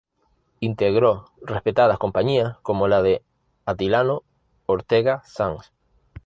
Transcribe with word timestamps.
Integró 0.61 1.29
respetadas 1.43 1.99
compañías 1.99 2.57
como 2.63 2.87
la 2.87 3.03
de 3.03 3.21
Atilano 3.67 4.23
Ortega 4.65 5.21
Sanz. 5.27 5.71